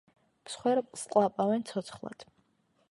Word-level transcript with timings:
მსხვერპლს 0.47 1.03
ყლაპავენ 1.11 1.65
ცოცხლად. 1.73 2.29